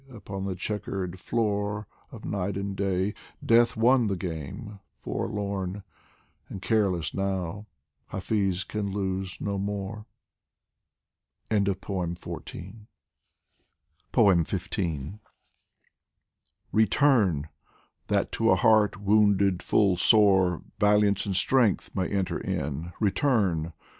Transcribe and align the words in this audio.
Upon 0.11 0.45
the 0.45 0.55
chequered 0.55 1.19
floor 1.19 1.85
Of 2.11 2.25
Night 2.25 2.57
and 2.57 2.75
Day, 2.75 3.13
Death 3.45 3.77
won 3.77 4.07
the 4.07 4.15
game 4.15 4.79
forlorn 4.97 5.83
And 6.49 6.59
careless 6.59 7.13
now, 7.13 7.67
Hafiz 8.07 8.63
can 8.63 8.91
lose 8.91 9.39
no 9.39 9.59
more. 9.59 10.07
xv 11.51 12.87
RETURN! 16.71 17.49
that 18.07 18.31
to 18.31 18.49
a 18.49 18.55
heart 18.55 18.99
wounded 18.99 19.61
full 19.61 19.97
sore 19.97 20.63
Valiance 20.79 21.27
and 21.27 21.35
strength 21.35 21.95
may 21.95 22.07
enter 22.09 22.39
in; 22.39 22.91
return 22.99 23.73